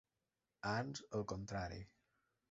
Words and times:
Ans 0.69 1.03
al 1.19 1.25
contrari. 1.33 1.77